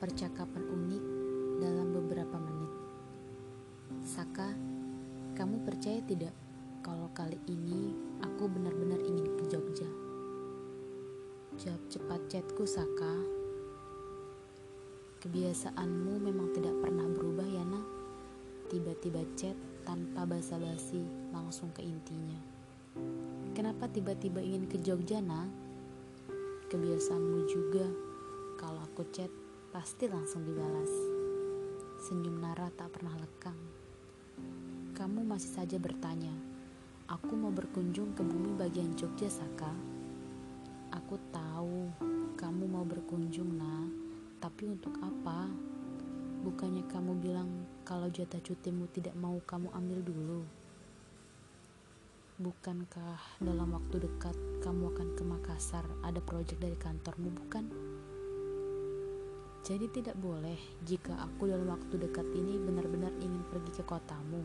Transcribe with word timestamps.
percakapan 0.00 0.64
unik 0.64 1.04
dalam 1.60 1.92
beberapa 1.92 2.40
menit. 2.40 2.72
Saka, 4.00 4.56
kamu 5.36 5.68
percaya 5.68 6.00
tidak 6.08 6.32
kalau 6.80 7.12
kali 7.12 7.36
ini 7.44 7.92
aku 8.24 8.48
benar-benar 8.48 9.04
ingin 9.04 9.36
ke 9.36 9.44
Jogja? 9.52 9.84
Jawab 11.60 11.82
cepat 11.92 12.20
chatku, 12.32 12.64
Saka. 12.64 13.20
Kebiasaanmu 15.20 16.16
memang 16.16 16.48
tidak 16.56 16.72
pernah 16.80 17.04
berubah 17.04 17.44
ya, 17.44 17.68
nak? 17.68 17.84
Tiba-tiba 18.72 19.28
chat 19.36 19.60
tanpa 19.84 20.24
basa-basi 20.24 21.04
langsung 21.36 21.68
ke 21.76 21.84
intinya. 21.84 22.40
Kenapa 23.52 23.92
tiba-tiba 23.92 24.40
ingin 24.40 24.64
ke 24.72 24.80
Jogja, 24.80 25.20
nak? 25.20 25.52
Kebiasaanmu 26.72 27.44
juga 27.44 28.07
aku 28.98 29.14
chat, 29.14 29.30
pasti 29.70 30.10
langsung 30.10 30.42
dibalas. 30.42 30.90
Senyum 32.02 32.42
Nara 32.42 32.66
tak 32.74 32.98
pernah 32.98 33.14
lekang. 33.14 33.54
Kamu 34.90 35.22
masih 35.22 35.54
saja 35.54 35.78
bertanya, 35.78 36.34
aku 37.06 37.38
mau 37.38 37.54
berkunjung 37.54 38.18
ke 38.18 38.26
bumi 38.26 38.58
bagian 38.58 38.90
Jogja, 38.98 39.30
Saka. 39.30 39.70
Aku 40.90 41.14
tahu 41.30 41.94
kamu 42.34 42.66
mau 42.66 42.82
berkunjung, 42.82 43.46
nah. 43.54 43.86
Tapi 44.42 44.66
untuk 44.66 44.98
apa? 44.98 45.46
Bukannya 46.42 46.82
kamu 46.90 47.22
bilang 47.22 47.70
kalau 47.86 48.10
jatah 48.10 48.42
cutimu 48.42 48.90
tidak 48.90 49.14
mau 49.14 49.38
kamu 49.46 49.70
ambil 49.78 50.02
dulu? 50.02 50.42
Bukankah 52.42 53.38
dalam 53.38 53.78
waktu 53.78 54.10
dekat 54.10 54.34
kamu 54.58 54.90
akan 54.90 55.08
ke 55.14 55.22
Makassar 55.22 55.86
ada 56.02 56.18
proyek 56.18 56.58
dari 56.58 56.74
kantormu, 56.74 57.30
bukan? 57.46 57.97
Jadi 59.68 59.84
tidak 59.92 60.16
boleh 60.16 60.56
jika 60.88 61.12
aku 61.20 61.44
dalam 61.44 61.68
waktu 61.68 62.00
dekat 62.00 62.24
ini 62.32 62.56
benar-benar 62.56 63.12
ingin 63.20 63.44
pergi 63.52 63.76
ke 63.76 63.84
kotamu. 63.84 64.40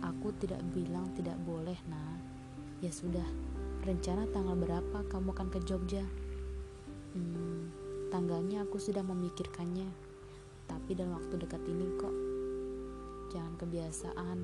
Aku 0.00 0.32
tidak 0.40 0.64
bilang 0.72 1.12
tidak 1.12 1.36
boleh, 1.44 1.76
nah. 1.92 2.16
Ya 2.80 2.88
sudah, 2.88 3.28
rencana 3.84 4.24
tanggal 4.32 4.56
berapa 4.56 5.04
kamu 5.12 5.36
akan 5.36 5.48
ke 5.52 5.60
Jogja? 5.60 6.08
Hmm, 7.12 7.68
tanggalnya 8.08 8.64
aku 8.64 8.80
sudah 8.80 9.04
memikirkannya. 9.04 9.92
Tapi 10.64 10.90
dalam 10.96 11.12
waktu 11.12 11.44
dekat 11.44 11.60
ini 11.68 11.92
kok. 12.00 12.16
Jangan 13.28 13.60
kebiasaan 13.60 14.38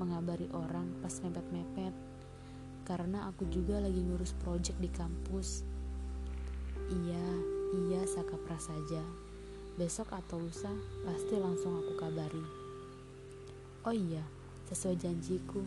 mengabari 0.00 0.48
orang 0.56 0.96
pas 1.04 1.12
mepet-mepet. 1.20 1.92
Karena 2.88 3.28
aku 3.28 3.44
juga 3.52 3.84
lagi 3.84 4.00
ngurus 4.00 4.32
proyek 4.40 4.80
di 4.80 4.88
kampus. 4.88 5.60
Iya, 6.88 7.59
Saka 8.30 8.46
prasaja. 8.46 9.02
Besok 9.74 10.14
atau 10.14 10.38
lusa 10.38 10.70
pasti 11.02 11.34
langsung 11.34 11.82
aku 11.82 11.98
kabari. 11.98 12.46
Oh 13.82 13.90
iya, 13.90 14.22
sesuai 14.70 14.94
janjiku, 15.02 15.58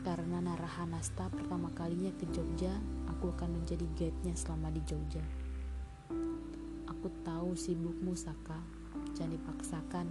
karena 0.00 0.40
Narahanasta 0.40 1.28
pertama 1.28 1.68
kalinya 1.76 2.08
ke 2.16 2.24
Jogja, 2.32 2.72
aku 3.12 3.28
akan 3.36 3.60
menjadi 3.60 3.84
guide-nya 3.92 4.32
selama 4.32 4.72
di 4.72 4.80
Jogja. 4.88 5.20
Aku 6.88 7.12
tahu 7.28 7.52
sibukmu, 7.52 8.16
Saka. 8.16 8.56
Jangan 9.12 9.36
dipaksakan. 9.36 10.08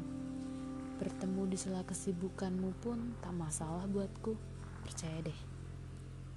Bertemu 1.02 1.50
di 1.50 1.58
sela 1.58 1.82
kesibukanmu 1.82 2.78
pun 2.78 3.18
tak 3.26 3.34
masalah 3.34 3.90
buatku. 3.90 4.38
Percaya 4.86 5.18
deh. 5.26 5.40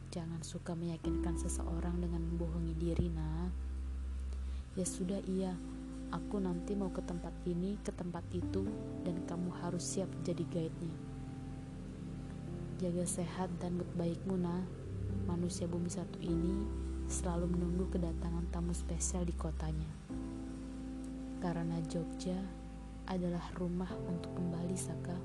Jangan 0.09 0.41
suka 0.41 0.73
meyakinkan 0.73 1.37
seseorang 1.37 2.01
dengan 2.01 2.25
membohongi 2.33 2.73
diri, 2.81 3.13
nah. 3.13 3.74
Ya 4.75 4.83
sudah 4.83 5.23
iya, 5.31 5.55
aku 6.11 6.43
nanti 6.43 6.75
mau 6.75 6.91
ke 6.91 6.99
tempat 7.07 7.31
ini, 7.47 7.79
ke 7.79 7.95
tempat 7.95 8.27
itu, 8.35 8.67
dan 9.07 9.23
kamu 9.23 9.55
harus 9.63 9.87
siap 9.87 10.11
jadi 10.27 10.43
guide-nya. 10.51 10.95
Jaga 12.83 13.07
sehat 13.07 13.55
dan 13.63 13.79
baikmu, 13.95 14.35
nah. 14.35 14.67
Manusia 15.31 15.71
bumi 15.71 15.87
satu 15.87 16.19
ini 16.21 16.67
selalu 17.07 17.55
menunggu 17.55 17.87
kedatangan 17.95 18.51
tamu 18.51 18.75
spesial 18.75 19.23
di 19.23 19.33
kotanya. 19.39 19.89
Karena 21.39 21.79
Jogja 21.87 22.37
adalah 23.07 23.47
rumah 23.55 23.89
untuk 24.11 24.35
kembali, 24.35 24.75
Saka. 24.75 25.17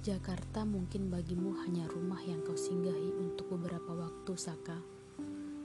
Jakarta 0.00 0.64
mungkin 0.64 1.12
bagimu 1.12 1.60
hanya 1.60 1.84
rumah 1.84 2.24
yang 2.24 2.40
kau 2.40 2.56
singgahi 2.56 3.12
untuk 3.20 3.52
beberapa 3.52 3.92
waktu, 3.92 4.32
Saka. 4.32 4.80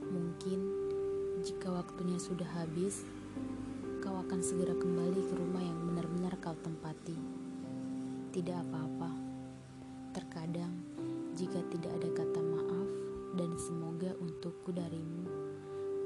Mungkin 0.04 0.60
jika 1.40 1.72
waktunya 1.72 2.20
sudah 2.20 2.44
habis, 2.52 3.00
kau 4.04 4.12
akan 4.12 4.44
segera 4.44 4.76
kembali 4.76 5.24
ke 5.24 5.34
rumah 5.40 5.64
yang 5.64 5.80
benar-benar 5.88 6.36
kau 6.44 6.52
tempati. 6.60 7.16
Tidak 8.36 8.60
apa-apa. 8.60 9.08
Terkadang, 10.12 10.84
jika 11.32 11.56
tidak 11.72 11.96
ada 11.96 12.08
kata 12.12 12.40
maaf 12.44 12.88
dan 13.40 13.56
semoga 13.56 14.12
untukku 14.20 14.68
darimu, 14.68 15.32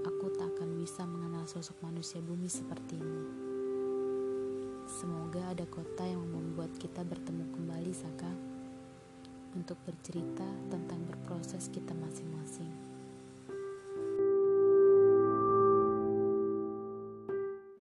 aku 0.07 0.31
tak 0.39 0.55
akan 0.55 0.79
bisa 0.79 1.03
mengenal 1.03 1.51
sosok 1.51 1.83
manusia 1.83 2.23
bumi 2.23 2.47
sepertimu. 2.47 3.50
Semoga 5.01 5.41
ada 5.49 5.65
kota 5.65 6.05
yang 6.05 6.21
membuat 6.29 6.77
kita 6.77 7.01
bertemu 7.01 7.49
kembali, 7.57 7.89
Saka, 7.89 8.29
untuk 9.57 9.81
bercerita 9.89 10.45
tentang 10.69 11.01
berproses 11.09 11.73
kita 11.73 11.97
masing 11.97 12.29